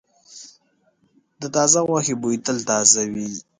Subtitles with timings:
[1.41, 3.27] د تازه غوښې بوی تل تازه وي.